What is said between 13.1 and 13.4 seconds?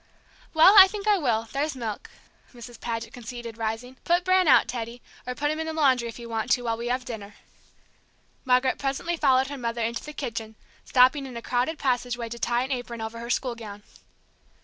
her